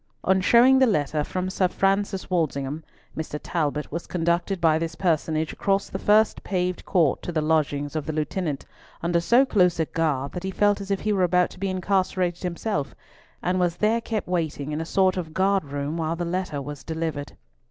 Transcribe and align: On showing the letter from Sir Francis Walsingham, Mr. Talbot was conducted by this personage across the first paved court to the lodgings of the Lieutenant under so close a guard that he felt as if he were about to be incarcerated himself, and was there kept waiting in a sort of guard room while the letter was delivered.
On 0.23 0.41
showing 0.41 0.79
the 0.79 0.87
letter 0.87 1.23
from 1.23 1.47
Sir 1.51 1.67
Francis 1.67 2.27
Walsingham, 2.27 2.83
Mr. 3.15 3.39
Talbot 3.43 3.91
was 3.91 4.07
conducted 4.07 4.59
by 4.59 4.79
this 4.79 4.95
personage 4.95 5.53
across 5.53 5.89
the 5.91 5.99
first 5.99 6.41
paved 6.43 6.83
court 6.85 7.21
to 7.21 7.31
the 7.31 7.39
lodgings 7.39 7.95
of 7.95 8.07
the 8.07 8.11
Lieutenant 8.11 8.65
under 9.03 9.19
so 9.19 9.45
close 9.45 9.79
a 9.79 9.85
guard 9.85 10.31
that 10.31 10.41
he 10.43 10.49
felt 10.49 10.81
as 10.81 10.89
if 10.89 11.01
he 11.01 11.13
were 11.13 11.21
about 11.21 11.51
to 11.51 11.59
be 11.59 11.69
incarcerated 11.69 12.41
himself, 12.41 12.95
and 13.43 13.59
was 13.59 13.75
there 13.75 14.01
kept 14.01 14.27
waiting 14.27 14.71
in 14.71 14.81
a 14.81 14.85
sort 14.85 15.17
of 15.17 15.35
guard 15.35 15.65
room 15.65 15.97
while 15.97 16.15
the 16.15 16.25
letter 16.25 16.59
was 16.63 16.83
delivered. 16.83 17.33